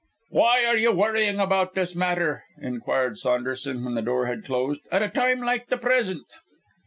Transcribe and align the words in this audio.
"Why 0.31 0.65
are 0.65 0.77
you 0.77 0.91
worrying 0.93 1.39
about 1.39 1.75
this 1.75 1.95
matter," 1.95 2.43
inquired 2.59 3.19
Saunderson, 3.19 3.85
when 3.85 3.93
the 3.93 4.01
door 4.01 4.25
had 4.25 4.43
closed, 4.45 4.87
"at 4.91 5.03
a 5.03 5.07
time 5.09 5.41
like 5.41 5.67
the 5.67 5.77
present?" 5.77 6.25